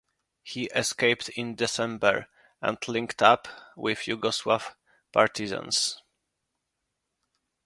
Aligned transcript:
He 0.41 0.63
escaped 0.73 1.29
in 1.29 1.53
December 1.53 2.27
and 2.59 2.79
linked 2.87 3.21
up 3.21 3.47
with 3.75 3.99
Yugoslav 4.07 4.73
partisans. 5.11 6.01